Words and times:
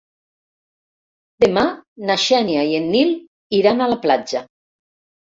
Demà 1.43 1.65
na 2.11 2.15
Xènia 2.23 2.63
i 2.69 2.73
en 2.77 2.87
Nil 2.95 3.11
iran 3.59 3.85
a 3.87 3.91
la 3.93 3.99
platja. 4.07 4.43